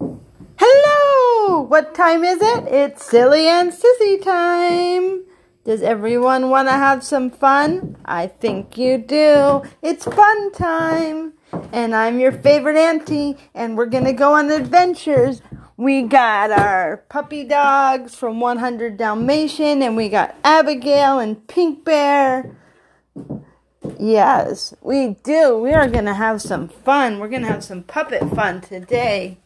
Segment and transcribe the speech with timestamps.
[0.00, 1.60] Hello!
[1.62, 2.64] What time is it?
[2.68, 5.24] It's silly and sissy time.
[5.64, 7.96] Does everyone want to have some fun?
[8.04, 9.62] I think you do.
[9.82, 11.34] It's fun time.
[11.72, 15.42] And I'm your favorite auntie, and we're going to go on adventures.
[15.76, 22.56] We got our puppy dogs from 100 Dalmatian, and we got Abigail and Pink Bear.
[23.98, 25.58] Yes, we do.
[25.58, 27.18] We are going to have some fun.
[27.18, 29.38] We're going to have some puppet fun today.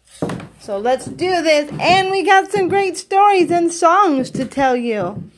[0.63, 1.73] So let's do this.
[1.81, 5.29] And we got some great stories and songs to tell you.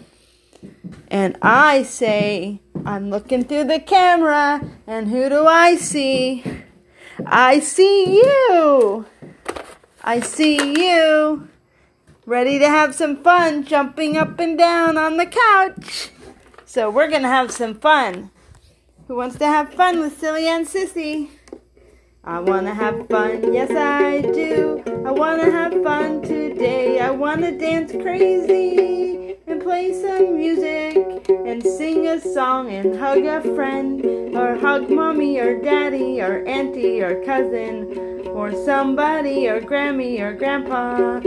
[1.08, 6.44] And I say, I'm looking through the camera, and who do I see?
[7.24, 9.06] I see you.
[10.02, 11.48] I see you.
[12.26, 16.10] Ready to have some fun jumping up and down on the couch.
[16.66, 18.30] So we're going to have some fun.
[19.08, 21.30] Who wants to have fun with Silly and Sissy?
[22.26, 24.82] I wanna have fun, yes I do.
[25.04, 26.98] I wanna have fun today.
[26.98, 33.42] I wanna dance crazy and play some music and sing a song and hug a
[33.54, 34.02] friend
[34.34, 41.20] or hug mommy or daddy or auntie or cousin or somebody or Grammy or grandpa.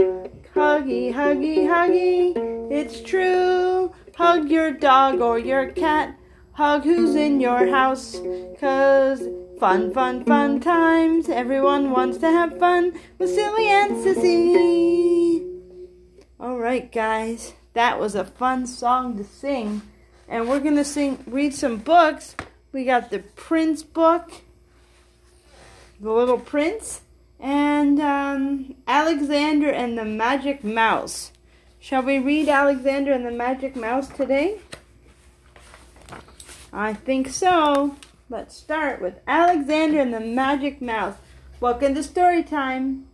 [0.52, 2.36] Huggy, huggy, huggy,
[2.72, 3.92] it's true.
[4.16, 6.18] Hug your dog or your cat.
[6.54, 8.20] Hug who's in your house,
[8.58, 9.22] cause
[9.58, 11.28] Fun, fun, fun times.
[11.28, 15.44] Everyone wants to have fun with Silly and Sissy.
[16.38, 17.54] Alright, guys.
[17.74, 19.82] That was a fun song to sing.
[20.28, 22.36] And we're going to sing, read some books.
[22.70, 24.30] We got the Prince book,
[26.00, 27.00] The Little Prince,
[27.40, 31.32] and um, Alexander and the Magic Mouse.
[31.80, 34.60] Shall we read Alexander and the Magic Mouse today?
[36.72, 37.96] I think so.
[38.30, 41.16] Let's start with Alexander and the Magic Mouse.
[41.60, 43.06] Welcome to story time.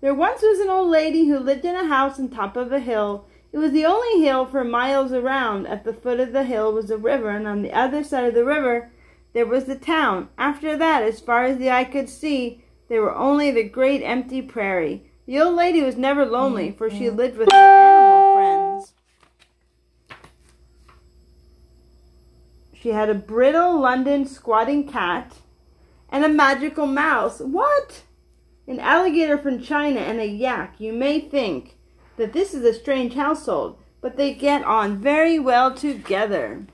[0.00, 2.78] There once was an old lady who lived in a house on top of a
[2.78, 3.24] hill.
[3.52, 5.66] It was the only hill for miles around.
[5.66, 8.34] At the foot of the hill was a river, and on the other side of
[8.34, 8.92] the river
[9.32, 10.28] there was the town.
[10.38, 14.40] After that, as far as the eye could see, there were only the great empty
[14.40, 15.02] prairie.
[15.26, 17.16] The old lady was never lonely, for she mm-hmm.
[17.16, 17.79] lived with her
[22.80, 25.36] She had a brittle London squatting cat
[26.08, 27.38] and a magical mouse.
[27.38, 28.04] What?
[28.66, 30.76] An alligator from China and a yak.
[30.78, 31.76] You may think
[32.16, 36.64] that this is a strange household, but they get on very well together.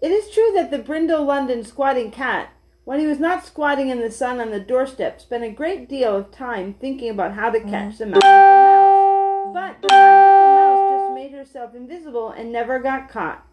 [0.00, 2.48] It is true that the brindle London squatting cat,
[2.84, 6.16] when he was not squatting in the sun on the doorstep, spent a great deal
[6.16, 9.52] of time thinking about how to catch the magical mouse.
[9.52, 13.44] But the magical mouse just made herself invisible and never got caught.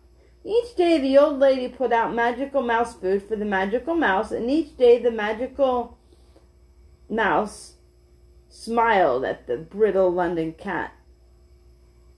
[0.47, 4.49] Each day the old lady put out magical mouse food for the magical mouse, and
[4.49, 5.97] each day the magical
[7.09, 7.73] mouse
[8.47, 10.93] smiled at the brittle London cat.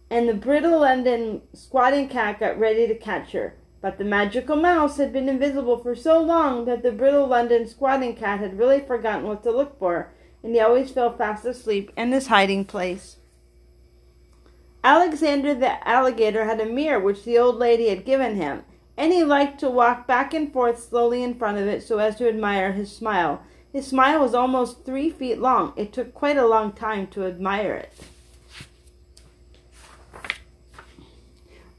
[0.09, 3.55] And the brittle London squatting cat got ready to catch her.
[3.79, 8.15] But the magical mouse had been invisible for so long that the brittle London squatting
[8.15, 10.11] cat had really forgotten what to look for,
[10.44, 13.17] and he always fell fast asleep in his hiding place.
[14.83, 18.63] Alexander the alligator had a mirror which the old lady had given him,
[18.95, 22.15] and he liked to walk back and forth slowly in front of it so as
[22.15, 23.41] to admire his smile.
[23.71, 25.73] His smile was almost three feet long.
[25.75, 27.93] It took quite a long time to admire it.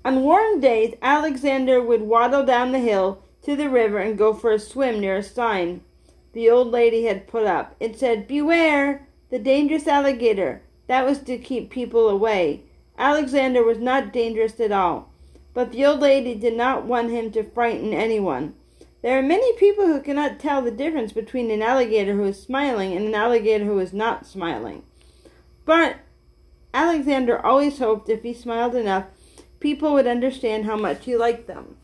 [0.04, 4.52] On warm days, Alexander would waddle down the hill to the river and go for
[4.52, 5.82] a swim near a sign
[6.32, 7.74] the old lady had put up.
[7.80, 10.62] It said, Beware, the dangerous alligator.
[10.86, 12.62] That was to keep people away.
[12.98, 15.08] Alexander was not dangerous at all,
[15.54, 18.54] but the old lady did not want him to frighten anyone.
[19.02, 22.96] There are many people who cannot tell the difference between an alligator who is smiling
[22.96, 24.82] and an alligator who is not smiling.
[25.64, 25.96] But
[26.74, 29.04] Alexander always hoped if he smiled enough,
[29.60, 31.76] people would understand how much he liked them.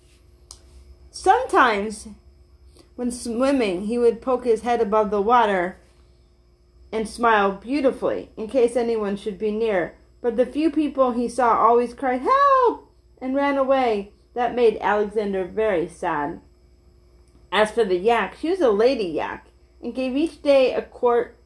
[1.13, 2.09] Sometimes,
[2.97, 5.79] when swimming, he would poke his head above the water
[6.91, 9.95] and smile beautifully in case anyone should be near.
[10.25, 12.91] But the few people he saw always cried, Help!
[13.21, 14.13] and ran away.
[14.33, 16.41] That made Alexander very sad.
[17.53, 19.49] As for the yak, she was a lady yak
[19.83, 21.37] and gave each day a quart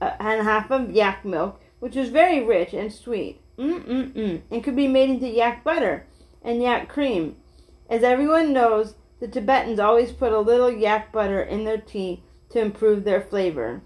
[0.00, 3.42] uh, and a half of yak milk, which was very rich and sweet.
[3.58, 4.40] Mm-mm-mm.
[4.50, 6.06] And could be made into yak butter
[6.42, 7.36] and yak cream.
[7.90, 12.22] As everyone knows, the Tibetans always put a little yak butter in their tea
[12.52, 13.82] to improve their flavor.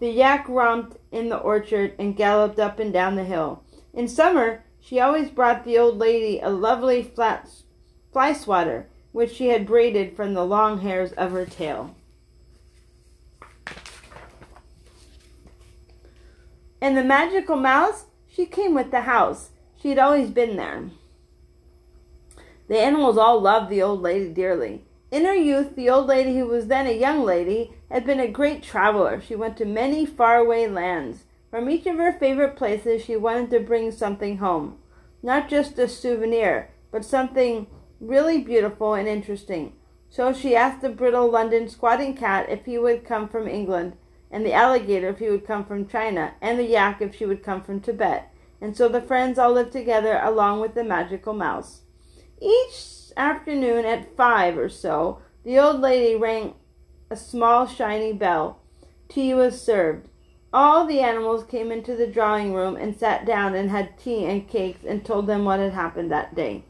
[0.00, 3.62] The yak romped in the orchard and galloped up and down the hill.
[3.92, 7.48] In summer, she always brought the old lady a lovely flat
[8.12, 11.94] fly swatter, which she had braided from the long hairs of her tail.
[16.80, 19.50] And the magical mouse, she came with the house.
[19.80, 20.90] She had always been there.
[22.68, 24.84] The animals all loved the old lady dearly.
[25.10, 28.26] In her youth, the old lady, who was then a young lady, had been a
[28.26, 29.20] great traveler.
[29.20, 31.26] She went to many faraway lands.
[31.48, 34.78] From each of her favorite places, she wanted to bring something home.
[35.22, 37.68] Not just a souvenir, but something
[38.00, 39.74] really beautiful and interesting.
[40.10, 43.92] So she asked the brittle London squatting cat if he would come from England,
[44.28, 47.44] and the alligator if he would come from China, and the yak if she would
[47.44, 48.28] come from Tibet.
[48.60, 51.82] And so the friends all lived together along with the magical mouse.
[52.42, 56.54] Each afternoon at five or so, the old lady rang
[57.10, 58.60] a small shiny bell.
[59.08, 60.08] Tea was served.
[60.52, 64.48] All the animals came into the drawing room and sat down and had tea and
[64.48, 66.64] cakes and told them what had happened that day.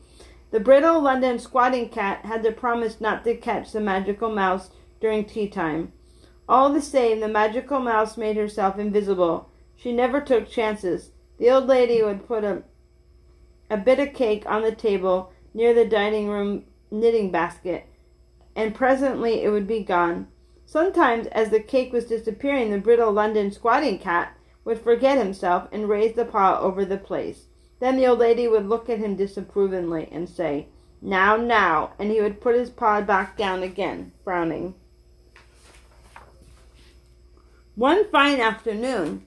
[0.50, 4.70] The brittle London squatting cat had to promise not to catch the magical mouse
[5.00, 5.92] during tea time.
[6.48, 9.50] All the same, the magical mouse made herself invisible.
[9.76, 11.10] She never took chances.
[11.38, 12.62] The old lady would put a,
[13.68, 17.86] a bit of cake on the table near the dining room knitting basket,
[18.56, 20.28] and presently it would be gone.
[20.66, 25.88] Sometimes, as the cake was disappearing, the brittle London squatting cat would forget himself and
[25.88, 27.46] raise the paw over the place.
[27.80, 30.68] Then the old lady would look at him disapprovingly and say,
[31.02, 34.74] Now, now, and he would put his paw back down again, frowning.
[37.74, 39.26] One fine afternoon,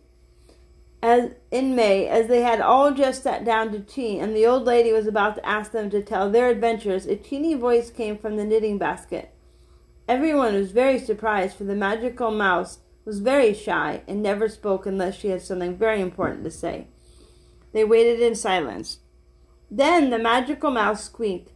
[1.18, 4.64] as in May, as they had all just sat down to tea, and the old
[4.64, 8.38] lady was about to ask them to tell their adventures, a teeny voice came from
[8.38, 9.34] the knitting basket.
[10.08, 15.16] Everyone was very surprised, for the magical mouse was very shy and never spoke unless
[15.16, 16.88] she had something very important to say.
[17.74, 19.00] They waited in silence.
[19.69, 21.52] Then the magical mouse squeaked,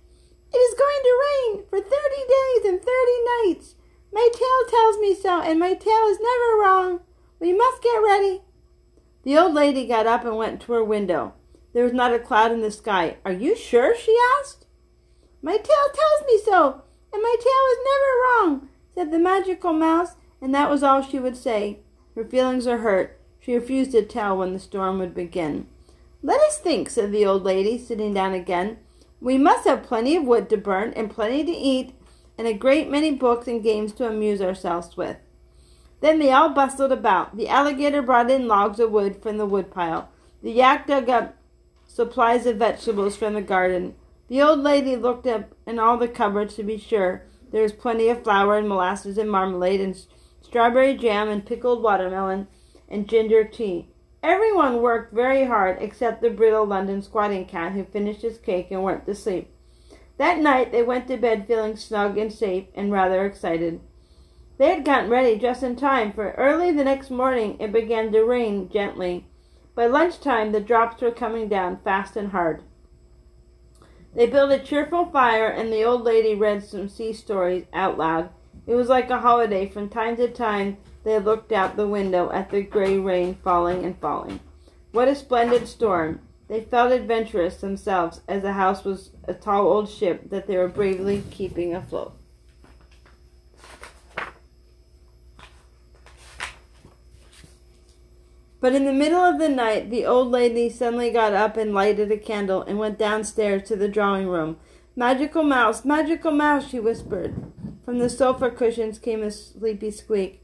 [0.54, 3.75] It is going to rain for thirty days and thirty nights.
[4.13, 7.00] My tail tells me so, and my tail is never wrong.
[7.40, 8.42] We must get ready.
[9.23, 11.33] The old lady got up and went to her window.
[11.73, 13.18] There was not a cloud in the sky.
[13.23, 13.95] Are you sure?
[13.95, 14.65] she asked.
[15.41, 16.81] My tail tells me so,
[17.13, 21.19] and my tail is never wrong, said the magical mouse, and that was all she
[21.19, 21.79] would say.
[22.15, 23.19] Her feelings are hurt.
[23.39, 25.67] She refused to tell when the storm would begin.
[26.21, 28.77] Let us think, said the old lady, sitting down again.
[29.19, 31.94] We must have plenty of wood to burn, and plenty to eat,
[32.38, 35.17] and a great many books and games to amuse ourselves with.
[36.01, 37.38] Then they all bustled about.
[37.38, 40.09] The alligator brought in logs of wood from the woodpile.
[40.44, 41.36] The yak dug up
[41.88, 43.95] supplies of vegetables from the garden.
[44.27, 48.09] The old lady looked up in all the cupboards to be sure there was plenty
[48.09, 49.95] of flour and molasses and marmalade and
[50.42, 52.48] strawberry jam and pickled watermelon
[52.89, 53.89] and ginger tea.
[54.24, 58.83] Everyone worked very hard except the brittle London squatting cat who finished his cake and
[58.83, 59.53] went to sleep.
[60.18, 63.81] That night they went to bed feeling snug and safe and rather excited.
[64.62, 68.22] They had gotten ready just in time, for early the next morning it began to
[68.24, 69.25] rain gently.
[69.74, 72.62] By lunchtime the drops were coming down fast and hard.
[74.13, 78.30] They built a cheerful fire and the old lady read some sea stories out loud.
[78.68, 79.68] It was like a holiday.
[79.68, 83.98] From time to time they looked out the window at the gray rain falling and
[83.98, 84.42] falling.
[84.92, 86.19] What a splendid storm!
[86.48, 90.68] They felt adventurous themselves, as the house was a tall old ship that they were
[90.68, 92.20] bravely keeping afloat.
[98.62, 102.12] But in the middle of the night, the old lady suddenly got up and lighted
[102.12, 104.58] a candle and went downstairs to the drawing room.
[104.96, 107.36] Magical mouse, magical mouse, she whispered.
[107.84, 110.44] From the sofa cushions came a sleepy squeak.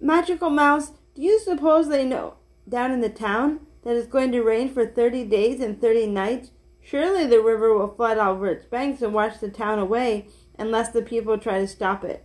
[0.00, 2.34] Magical Mouse, do you suppose they know
[2.68, 6.52] down in the town that it's going to rain for thirty days and thirty nights?
[6.80, 10.26] Surely the river will flood over its banks and wash the town away
[10.58, 12.24] unless the people try to stop it.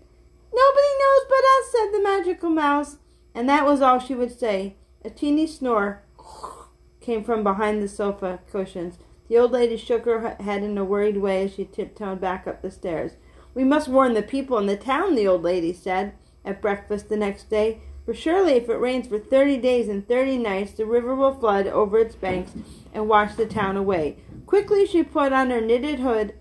[0.54, 2.98] Nobody knows but us, said the magical mouse.
[3.34, 4.78] And that was all she would say.
[5.06, 6.02] A teeny snore
[7.00, 8.98] came from behind the sofa cushions.
[9.30, 12.64] The old lady shook her head in a worried way as she tiptoed back up
[12.64, 13.12] the stairs.
[13.54, 17.18] We must warn the people in the town, the old lady said at breakfast the
[17.18, 21.14] next day, for surely if it rains for thirty days and thirty nights, the river
[21.14, 22.54] will flood over its banks
[22.92, 24.18] and wash the town away.
[24.48, 26.34] Quickly she put on her knitted hood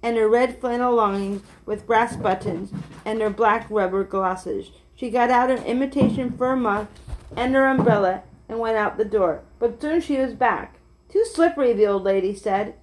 [0.00, 2.70] and her red flannel loins with brass buttons
[3.04, 4.70] and her black rubber glasses.
[4.94, 6.86] She got out an imitation fur muff
[7.34, 9.42] and her umbrella and went out the door.
[9.58, 10.78] But soon she was back.
[11.08, 12.74] Too slippery, the old lady said.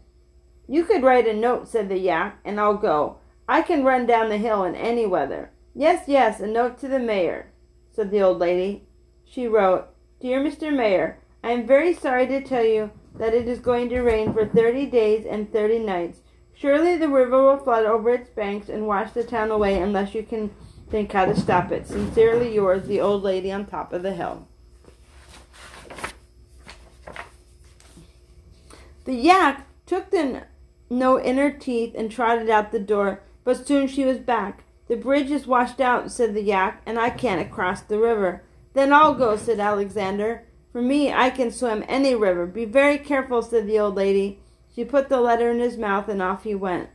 [0.67, 3.17] You could write a note, said the yak, and I'll go.
[3.47, 5.51] I can run down the hill in any weather.
[5.75, 7.51] Yes, yes, a note to the mayor,
[7.91, 8.83] said the old lady.
[9.25, 9.87] She wrote,
[10.21, 10.73] Dear Mr.
[10.73, 14.45] Mayor, I am very sorry to tell you that it is going to rain for
[14.45, 16.21] thirty days and thirty nights.
[16.53, 20.23] Surely the river will flood over its banks and wash the town away unless you
[20.23, 20.51] can
[20.93, 21.87] think how to stop it.
[21.87, 24.47] Sincerely yours, the old lady on top of the hill.
[29.05, 30.43] The yak took the
[30.91, 34.65] note in her teeth and trotted out the door, but soon she was back.
[34.87, 38.43] The bridge is washed out, said the yak, and I can't cross the river.
[38.73, 40.43] Then I'll go, said Alexander.
[40.71, 42.45] For me, I can swim any river.
[42.45, 44.41] Be very careful, said the old lady.
[44.75, 46.89] She put the letter in his mouth, and off he went.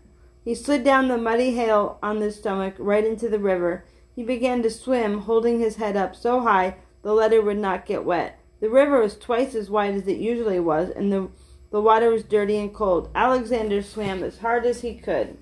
[0.48, 3.84] He slid down the muddy hill on his stomach right into the river.
[4.16, 8.06] He began to swim, holding his head up so high the letter would not get
[8.06, 8.40] wet.
[8.60, 11.28] The river was twice as wide as it usually was, and the,
[11.70, 13.10] the water was dirty and cold.
[13.14, 15.36] Alexander swam as hard as he could.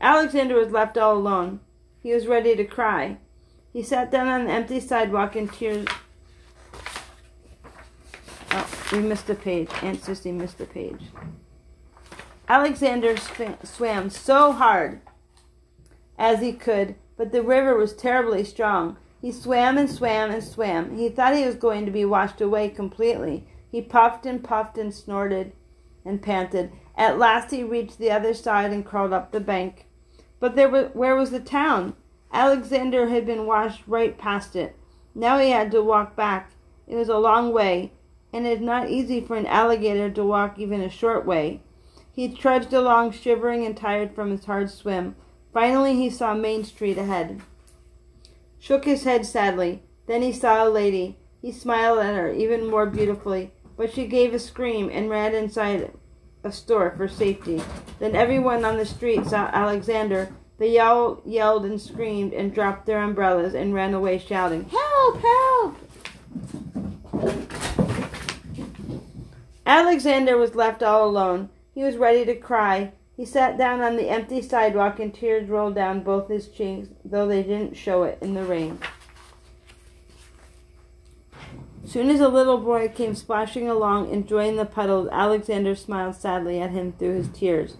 [0.00, 1.58] Alexander was left all alone.
[2.00, 3.18] He was ready to cry.
[3.72, 5.88] He sat down on the empty sidewalk in tears.
[8.52, 9.70] Oh, we missed a page.
[9.82, 11.02] Aunt Sissy missed a page.
[12.48, 13.16] Alexander
[13.64, 15.00] swam so hard
[16.16, 18.96] as he could, but the river was terribly strong.
[19.20, 20.96] He swam and swam and swam.
[20.96, 23.48] He thought he was going to be washed away completely.
[23.72, 25.52] He puffed and puffed and snorted
[26.04, 26.70] and panted.
[26.96, 29.86] At last he reached the other side and crawled up the bank.
[30.38, 31.96] But there was, where was the town?
[32.32, 34.76] Alexander had been washed right past it.
[35.14, 36.52] Now he had to walk back.
[36.86, 37.92] It was a long way,
[38.32, 41.62] and it is not easy for an alligator to walk even a short way.
[42.16, 45.16] He trudged along, shivering and tired from his hard swim.
[45.52, 47.42] Finally, he saw Main Street ahead.
[48.58, 49.82] Shook his head sadly.
[50.06, 51.18] Then he saw a lady.
[51.42, 55.92] He smiled at her even more beautifully, but she gave a scream and ran inside
[56.42, 57.60] a store for safety.
[57.98, 60.32] Then everyone on the street saw Alexander.
[60.56, 65.20] They yell, yelled and screamed and dropped their umbrellas and ran away shouting, Help!
[65.20, 65.76] Help!
[69.66, 71.50] Alexander was left all alone.
[71.76, 72.92] He was ready to cry.
[73.18, 77.28] He sat down on the empty sidewalk and tears rolled down both his cheeks, though
[77.28, 78.78] they didn't show it in the rain.
[81.84, 86.70] Soon as a little boy came splashing along, enjoying the puddles, Alexander smiled sadly at
[86.70, 87.76] him through his tears.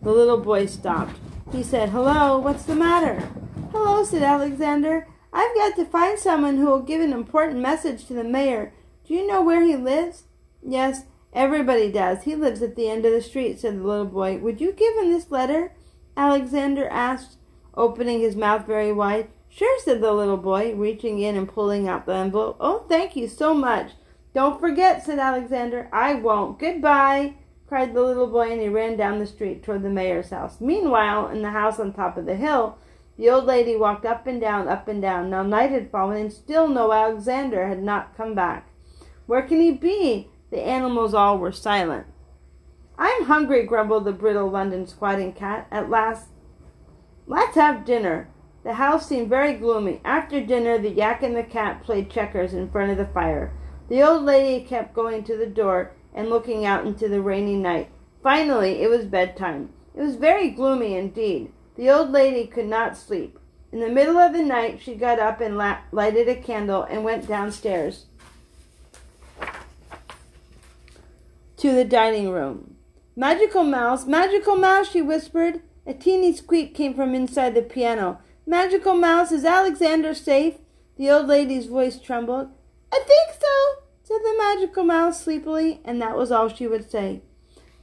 [0.00, 1.18] The little boy stopped.
[1.50, 3.28] He said, Hello, what's the matter?
[3.72, 5.08] Hello, said Alexander.
[5.32, 8.72] I've got to find someone who will give an important message to the mayor.
[9.04, 10.22] Do you know where he lives?
[10.62, 12.24] Yes, Everybody does.
[12.24, 14.38] He lives at the end of the street, said the little boy.
[14.38, 15.72] Would you give him this letter?
[16.16, 17.36] Alexander asked,
[17.74, 19.28] opening his mouth very wide.
[19.48, 22.56] Sure, said the little boy, reaching in and pulling out the envelope.
[22.60, 23.92] Oh, thank you so much.
[24.34, 25.88] Don't forget, said Alexander.
[25.92, 26.58] I won't.
[26.58, 27.34] Goodbye,
[27.66, 30.60] cried the little boy, and he ran down the street toward the mayor's house.
[30.60, 32.78] Meanwhile, in the house on top of the hill,
[33.16, 35.30] the old lady walked up and down, up and down.
[35.30, 38.68] Now night had fallen, and still no Alexander had not come back.
[39.26, 40.28] Where can he be?
[40.50, 42.06] The animals all were silent.
[42.98, 45.66] I'm hungry, grumbled the brittle London squatting cat.
[45.70, 46.28] At last,
[47.26, 48.28] let's have dinner.
[48.62, 50.00] The house seemed very gloomy.
[50.04, 53.52] After dinner, the yak and the cat played checkers in front of the fire.
[53.88, 57.90] The old lady kept going to the door and looking out into the rainy night.
[58.22, 59.70] Finally, it was bedtime.
[59.94, 61.52] It was very gloomy indeed.
[61.76, 63.38] The old lady could not sleep.
[63.72, 67.02] In the middle of the night, she got up and la- lighted a candle and
[67.04, 68.06] went downstairs.
[71.60, 72.74] To the dining room.
[73.14, 75.60] Magical Mouse, Magical Mouse, she whispered.
[75.86, 78.18] A teeny squeak came from inside the piano.
[78.46, 80.54] Magical Mouse, is Alexander safe?
[80.96, 82.48] The old lady's voice trembled.
[82.90, 87.20] I think so, said the Magical Mouse sleepily, and that was all she would say.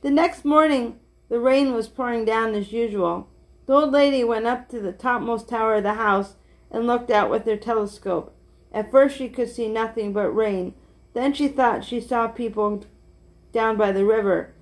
[0.02, 3.30] The next morning, the rain was pouring down as usual.
[3.68, 6.34] The old lady went up to the topmost tower of the house
[6.72, 8.36] and looked out with her telescope.
[8.74, 10.74] At first she could see nothing but rain.
[11.14, 12.84] Then she thought she saw people
[13.58, 14.54] down by the river.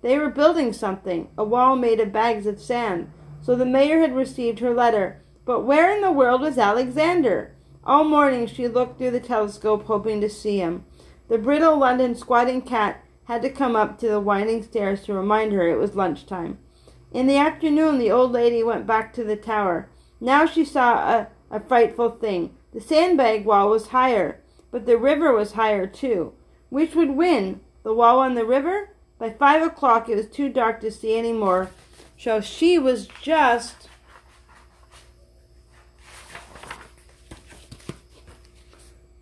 [0.00, 3.10] They were building something, a wall made of bags of sand.
[3.42, 5.20] So the mayor had received her letter.
[5.44, 7.56] But where in the world was Alexander?
[7.82, 10.84] All morning she looked through the telescope, hoping to see him.
[11.26, 15.50] The brittle London squatting cat had to come up to the winding stairs to remind
[15.50, 16.58] her it was lunchtime.
[17.10, 19.90] In the afternoon, the old lady went back to the tower.
[20.20, 22.54] Now she saw a, a frightful thing.
[22.72, 26.34] The sandbag wall was higher, but the river was higher too.
[26.70, 28.90] Which would win, the wall on the river.
[29.18, 31.70] By five o'clock, it was too dark to see any more,
[32.18, 33.88] so she was just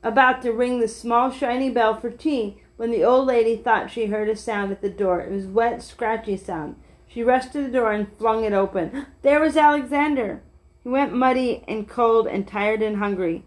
[0.03, 4.07] about to ring the small shiny bell for tea when the old lady thought she
[4.07, 5.21] heard a sound at the door.
[5.21, 6.77] It was wet, scratchy sound.
[7.07, 9.07] She rushed to the door and flung it open.
[9.23, 10.43] There was Alexander.
[10.83, 13.45] He went muddy and cold and tired and hungry.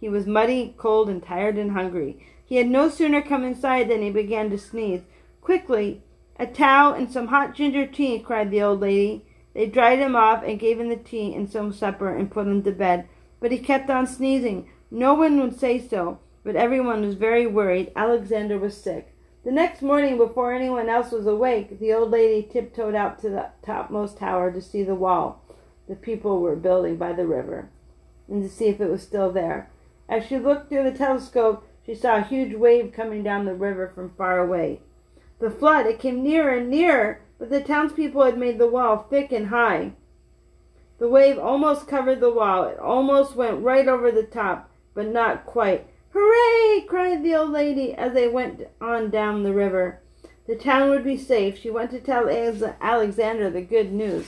[0.00, 2.24] He was muddy, cold, and tired and hungry.
[2.48, 5.02] He had no sooner come inside than he began to sneeze.
[5.42, 6.02] Quickly,
[6.38, 9.26] a towel and some hot ginger tea, cried the old lady.
[9.52, 12.62] They dried him off and gave him the tea and some supper and put him
[12.62, 13.06] to bed.
[13.38, 14.70] But he kept on sneezing.
[14.90, 17.92] No one would say so, but everyone was very worried.
[17.94, 19.14] Alexander was sick.
[19.44, 23.50] The next morning, before anyone else was awake, the old lady tiptoed out to the
[23.62, 25.44] topmost tower to see the wall
[25.88, 27.70] the people were building by the river
[28.28, 29.70] and to see if it was still there.
[30.08, 33.90] As she looked through the telescope, she saw a huge wave coming down the river
[33.94, 34.78] from far away.
[35.38, 39.32] The flood, it came nearer and nearer, but the townspeople had made the wall thick
[39.32, 39.92] and high.
[40.98, 42.64] The wave almost covered the wall.
[42.64, 45.86] It almost went right over the top, but not quite.
[46.10, 46.84] Hooray!
[46.86, 50.00] cried the old lady as they went on down the river.
[50.46, 51.58] The town would be safe.
[51.58, 54.26] She went to tell Alexander the good news.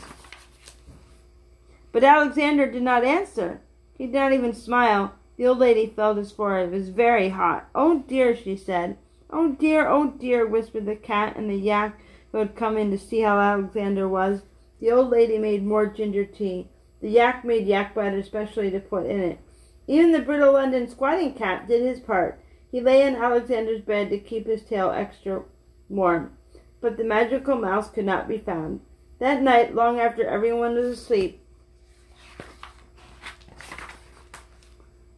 [1.92, 3.60] But Alexander did not answer.
[3.98, 5.12] He did not even smile.
[5.40, 6.68] The old lady felt his forehead.
[6.68, 7.70] It was very hot.
[7.74, 8.98] Oh dear, she said.
[9.30, 11.98] Oh dear, oh dear, whispered the cat and the yak
[12.30, 14.42] who had come in to see how Alexander was.
[14.80, 16.68] The old lady made more ginger tea.
[17.00, 19.38] The yak made yak butter especially to put in it.
[19.86, 22.38] Even the brittle London squatting cat did his part.
[22.70, 25.44] He lay in Alexander's bed to keep his tail extra
[25.88, 26.36] warm.
[26.82, 28.80] But the magical mouse could not be found.
[29.20, 31.39] That night, long after everyone was asleep,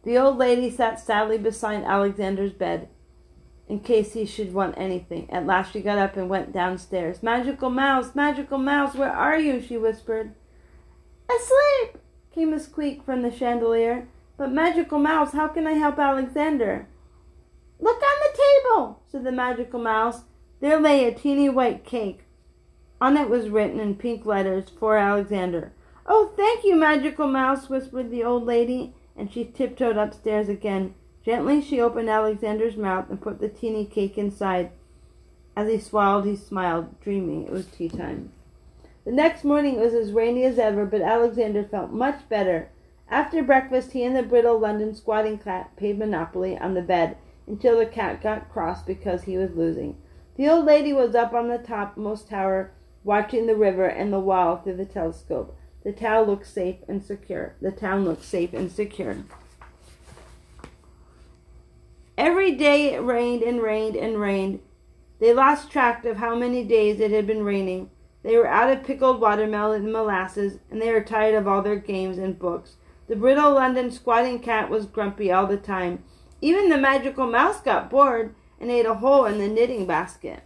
[0.03, 2.89] The old lady sat sadly beside Alexander's bed
[3.67, 5.29] in case he should want anything.
[5.31, 7.23] At last she got up and went downstairs.
[7.23, 9.61] Magical mouse, magical mouse, where are you?
[9.61, 10.33] she whispered.
[11.29, 12.01] Asleep,
[12.33, 14.07] came a squeak from the chandelier.
[14.37, 16.87] But magical mouse, how can I help Alexander?
[17.79, 20.23] Look on the table, said the magical mouse.
[20.59, 22.21] There lay a teeny white cake.
[22.99, 25.71] On it was written in pink letters, for Alexander.
[26.05, 30.93] Oh, thank you, magical mouse, whispered the old lady and she tiptoed upstairs again.
[31.23, 34.71] Gently she opened Alexander's mouth and put the teeny cake inside.
[35.55, 38.31] As he swallowed, he smiled, dreaming it was tea time.
[39.05, 42.69] The next morning it was as rainy as ever, but Alexander felt much better.
[43.09, 47.77] After breakfast, he and the brittle London squatting cat played Monopoly on the bed until
[47.77, 49.97] the cat got cross because he was losing.
[50.35, 52.71] The old lady was up on the topmost tower,
[53.03, 55.55] watching the river and the wall through the telescope.
[55.83, 57.55] The town looks safe and secure.
[57.61, 59.17] The town looks safe and secure.
[62.17, 64.59] Every day it rained and rained and rained.
[65.19, 67.89] They lost track of how many days it had been raining.
[68.23, 71.75] They were out of pickled watermelon and molasses, and they were tired of all their
[71.75, 72.77] games and books.
[73.07, 76.03] The brittle London squatting cat was grumpy all the time.
[76.39, 80.43] Even the magical mouse got bored and ate a hole in the knitting basket.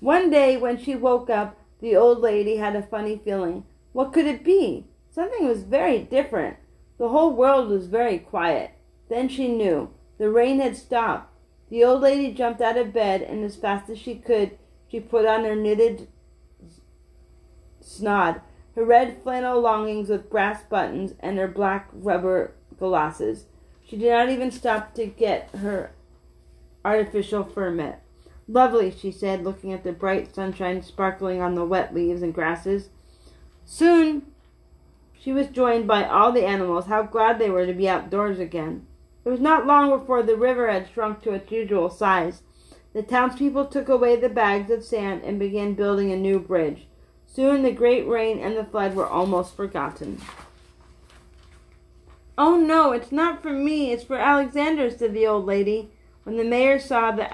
[0.00, 3.64] One day, when she woke up, the old lady had a funny feeling.
[3.92, 4.86] What could it be?
[5.10, 6.56] Something was very different.
[6.98, 8.72] The whole world was very quiet.
[9.08, 9.90] Then she knew.
[10.18, 11.32] The rain had stopped.
[11.70, 15.24] The old lady jumped out of bed, and as fast as she could, she put
[15.24, 16.08] on her knitted
[17.80, 18.42] snod,
[18.74, 23.46] her red flannel longings with brass buttons, and her black rubber glasses.
[23.84, 25.92] She did not even stop to get her
[26.84, 28.02] artificial fur met.
[28.50, 32.88] Lovely, she said, looking at the bright sunshine sparkling on the wet leaves and grasses.
[33.64, 34.26] Soon
[35.16, 36.86] she was joined by all the animals.
[36.86, 38.88] How glad they were to be outdoors again.
[39.24, 42.42] It was not long before the river had shrunk to its usual size.
[42.92, 46.88] The townspeople took away the bags of sand and began building a new bridge.
[47.26, 50.20] Soon the great rain and the flood were almost forgotten.
[52.36, 55.92] Oh no, it's not for me, it's for Alexander, said the old lady.
[56.24, 57.32] When the mayor saw the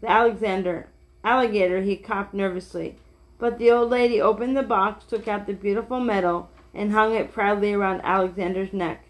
[0.00, 0.88] the Alexander
[1.22, 2.96] alligator, he coughed nervously.
[3.38, 7.32] But the old lady opened the box, took out the beautiful medal, and hung it
[7.32, 9.04] proudly around Alexander's neck.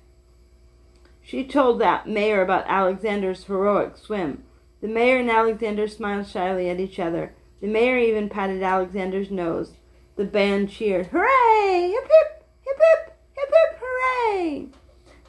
[1.23, 4.45] She told that mayor about Alexander's heroic swim.
[4.81, 7.35] The mayor and Alexander smiled shyly at each other.
[7.61, 9.75] The mayor even patted Alexander's nose.
[10.17, 11.91] The band cheered, Hooray!
[11.91, 12.45] Hip hip!
[12.63, 13.17] Hip hip!
[13.37, 13.81] Hip hip!
[13.81, 14.69] Hooray!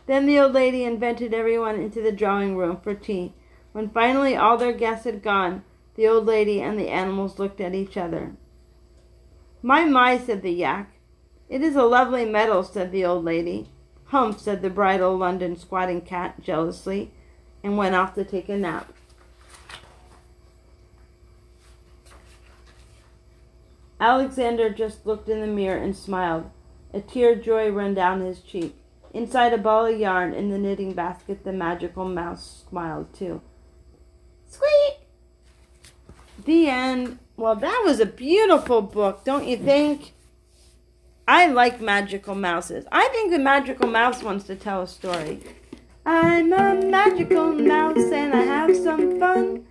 [0.05, 3.33] Then the old lady invited everyone into the drawing room for tea.
[3.71, 5.63] When finally all their guests had gone,
[5.95, 8.33] the old lady and the animals looked at each other.
[9.61, 10.93] My, my, said the yak.
[11.47, 13.69] It is a lovely medal, said the old lady.
[14.05, 17.11] Humph, said the bridal London squatting cat jealously,
[17.63, 18.91] and went off to take a nap.
[23.99, 26.49] Alexander just looked in the mirror and smiled.
[26.93, 28.75] A tear of joy ran down his cheek.
[29.13, 33.41] Inside a ball of yarn in the knitting basket, the magical mouse smiled too.
[36.45, 37.19] The end.
[37.37, 40.13] Well, that was a beautiful book, don't you think?
[41.27, 42.85] I like magical mouses.
[42.91, 45.41] I think the magical mouse wants to tell a story.
[46.05, 49.65] I'm a magical mouse and I have some fun.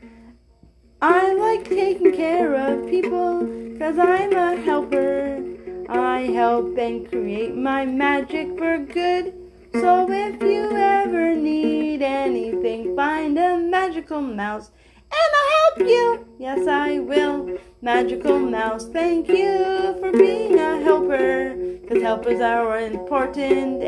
[1.03, 5.43] I like taking care of people because I'm a helper.
[5.89, 9.35] I help and create my magic for good.
[9.73, 14.71] So if you ever need anything, find a magical mouse
[15.13, 16.27] and I'll help you.
[16.39, 17.59] Yes, I will.
[17.83, 21.55] Magical mouse, thank you for being a helper.
[21.81, 23.83] Because helpers are important.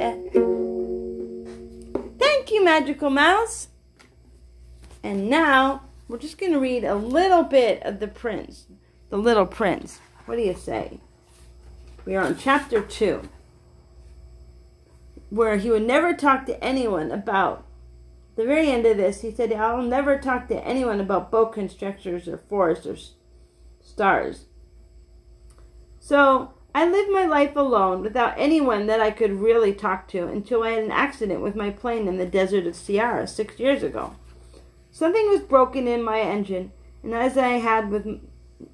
[2.19, 3.69] Thank you, Magical Mouse.
[5.03, 8.67] And now we're just going to read a little bit of The Prince,
[9.11, 10.01] The Little Prince.
[10.27, 11.01] What do you say?
[12.05, 13.29] We are on chapter 2,
[15.31, 17.65] where he would never talk to anyone about.
[18.37, 22.27] The very end of this, he said, I'll never talk to anyone about boa constructors
[22.27, 22.97] or forests or
[23.81, 24.47] stars.
[26.01, 30.63] So I lived my life alone without anyone that I could really talk to until
[30.63, 34.17] I had an accident with my plane in the desert of Sahara six years ago.
[34.91, 38.21] Something was broken in my engine, and as I had with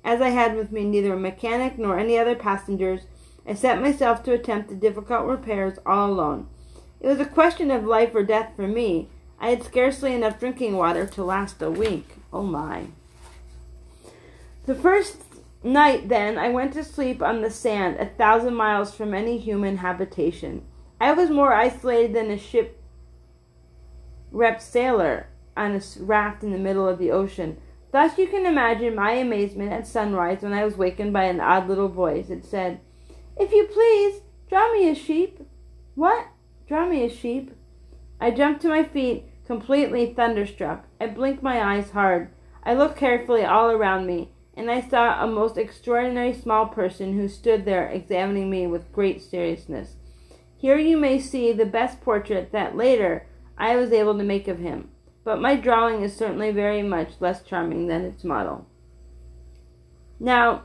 [0.04, 3.02] as I had with me neither a mechanic nor any other passengers,
[3.46, 6.48] I set myself to attempt the difficult repairs all alone.
[7.00, 9.08] It was a question of life or death for me.
[9.40, 12.16] I had scarcely enough drinking water to last a week.
[12.32, 12.86] Oh my.
[14.66, 15.22] The first
[15.62, 19.78] night, then, I went to sleep on the sand, a thousand miles from any human
[19.78, 20.62] habitation.
[21.00, 22.82] I was more isolated than a shipwrecked
[24.62, 27.58] sailor on a raft in the middle of the ocean.
[27.90, 31.68] Thus you can imagine my amazement at sunrise when I was wakened by an odd
[31.68, 32.28] little voice.
[32.28, 32.80] It said,
[33.38, 35.40] If you please, draw me a sheep.
[35.94, 36.26] What?
[36.66, 37.52] Draw me a sheep?
[38.20, 40.86] I jumped to my feet, completely thunderstruck.
[41.00, 42.30] I blinked my eyes hard.
[42.64, 47.28] I looked carefully all around me and I saw a most extraordinary small person who
[47.28, 49.94] stood there examining me with great seriousness.
[50.56, 53.24] Here you may see the best portrait that later
[53.56, 54.90] I was able to make of him,
[55.22, 58.66] but my drawing is certainly very much less charming than its model.
[60.18, 60.64] Now,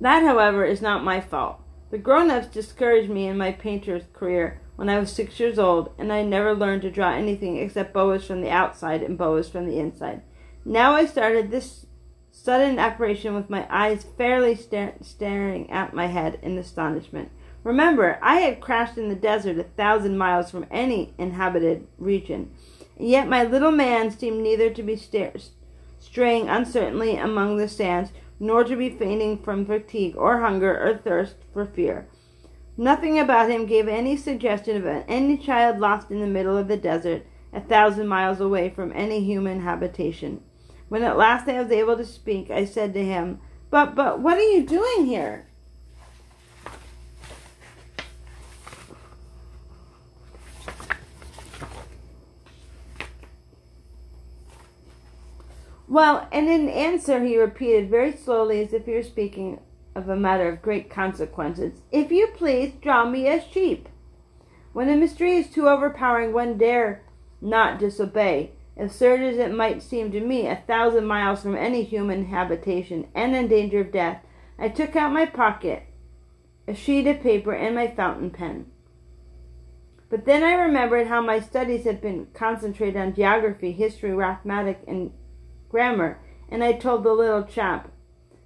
[0.00, 1.60] that, however, is not my fault.
[1.90, 5.92] The grown ups discouraged me in my painter's career when I was six years old,
[5.98, 9.66] and I never learned to draw anything except boas from the outside and boas from
[9.66, 10.22] the inside.
[10.64, 11.86] Now I started this
[12.30, 17.30] sudden apparition with my eyes fairly staring at my head in astonishment.
[17.62, 22.50] Remember, I had crashed in the desert a thousand miles from any inhabited region,
[22.98, 28.64] and yet my little man seemed neither to be straying uncertainly among the sands, nor
[28.64, 32.08] to be fainting from fatigue or hunger or thirst for fear.
[32.76, 36.76] Nothing about him gave any suggestion of any child lost in the middle of the
[36.76, 40.42] desert, a thousand miles away from any human habitation.
[40.88, 44.38] When at last I was able to speak, I said to him, But, but, what
[44.38, 45.46] are you doing here?
[55.88, 59.60] Well, and in answer, he repeated very slowly, as if he were speaking
[59.94, 63.88] of a matter of great consequences, If you please, draw me a sheep.
[64.72, 67.02] When a mystery is too overpowering, one dare
[67.40, 72.26] not disobey absurd as it might seem to me, a thousand miles from any human
[72.26, 74.24] habitation, and in danger of death,
[74.58, 75.84] I took out my pocket,
[76.66, 78.66] a sheet of paper, and my fountain pen.
[80.08, 85.12] But then I remembered how my studies had been concentrated on geography, history, arithmetic, and
[85.68, 87.90] grammar, and I told the little chap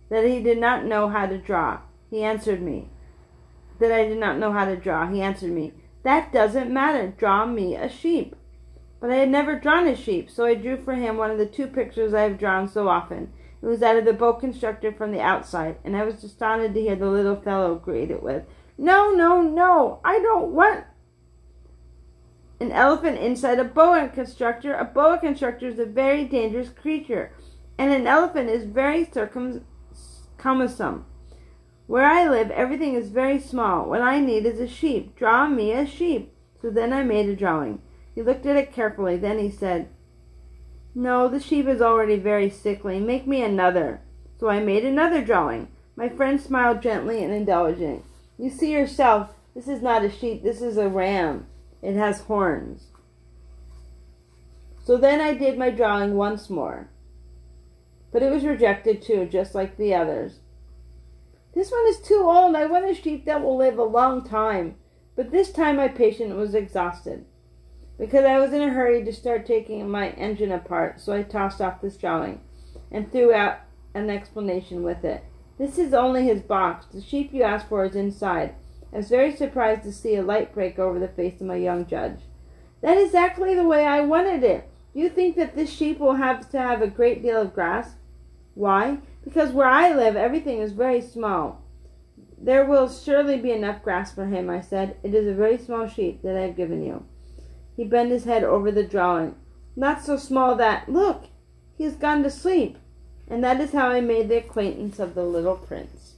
[0.09, 1.81] that he did not know how to draw.
[2.11, 2.88] He answered me.
[3.79, 5.09] That I did not know how to draw.
[5.09, 5.73] He answered me.
[6.03, 7.09] That doesn't matter.
[7.09, 8.37] Draw me a sheep.
[9.01, 11.47] But I had never drawn a sheep, so I drew for him one of the
[11.47, 13.33] two pictures I have drawn so often.
[13.62, 16.81] It was that of the boa constructor from the outside, and I was astounded to
[16.81, 18.45] hear the little fellow greet it with,
[18.79, 20.85] No, no, no, I don't want
[22.61, 24.75] an elephant inside a boa constructor.
[24.75, 27.33] A boa constructor is a very dangerous creature,
[27.77, 29.05] and an elephant is very
[30.47, 31.05] circumscum.
[31.87, 33.89] Where I live, everything is very small.
[33.89, 35.17] What I need is a sheep.
[35.17, 36.33] Draw me a sheep.
[36.61, 37.81] So then I made a drawing.
[38.15, 39.17] He looked at it carefully.
[39.17, 39.89] Then he said,
[40.95, 42.99] No, the sheep is already very sickly.
[42.99, 44.01] Make me another.
[44.39, 45.69] So I made another drawing.
[45.97, 48.05] My friend smiled gently and indulgent.
[48.39, 51.47] You see yourself, this is not a sheep, this is a ram.
[51.83, 52.89] It has horns.
[54.85, 56.89] So then I did my drawing once more.
[58.12, 60.40] But it was rejected too, just like the others.
[61.55, 62.55] This one is too old.
[62.55, 64.77] I want a sheep that will live a long time.
[65.16, 67.25] But this time my patient was exhausted
[67.99, 71.62] because I was in a hurry to start taking my engine apart, so I tossed
[71.62, 72.42] off this drawing
[72.92, 73.61] and threw out
[73.95, 75.25] an explanation with it.
[75.59, 76.85] This is only his box.
[76.87, 78.55] The sheep you asked for is inside.
[78.92, 81.87] I was very surprised to see a light break over the face of my young
[81.87, 82.21] judge.
[82.83, 84.69] That is exactly the way I wanted it.
[84.97, 87.97] You think that this sheep will have to have a great deal of grass?
[88.55, 88.97] Why?
[89.23, 91.63] Because where I live, everything is very small.
[92.39, 94.97] There will surely be enough grass for him, I said.
[95.03, 97.05] It is a very small sheep that I have given you.
[97.77, 99.35] He bent his head over the drawing.
[99.77, 101.25] Not so small that, look,
[101.77, 102.79] he has gone to sleep.
[103.29, 106.15] And that is how I made the acquaintance of the little prince.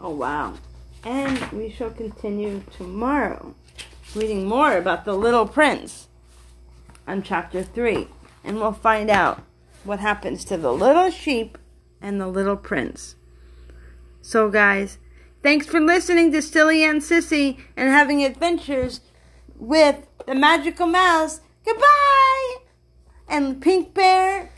[0.00, 0.54] Oh, wow.
[1.04, 3.54] And we shall continue tomorrow,
[4.14, 6.08] reading more about the little prince
[7.06, 8.08] on chapter 3.
[8.44, 9.42] And we'll find out
[9.84, 11.58] what happens to the little sheep
[12.00, 13.16] and the little prince.
[14.20, 14.98] So, guys,
[15.42, 19.00] thanks for listening to Silly and Sissy and having adventures
[19.56, 21.40] with the magical mouse.
[21.64, 22.56] Goodbye!
[23.28, 24.50] And Pink Bear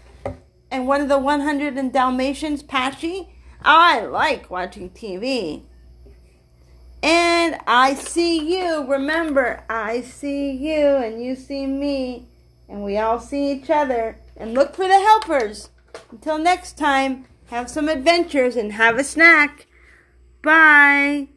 [0.71, 3.29] and one of the 100 and Dalmatians, Patchy.
[3.63, 5.63] I like watching TV.
[7.05, 8.87] And I see you.
[8.87, 12.25] Remember, I see you and you see me.
[12.67, 14.17] And we all see each other.
[14.39, 15.69] And look for the helpers.
[16.11, 19.67] Until next time, have some adventures and have a snack.
[20.43, 21.29] Bye.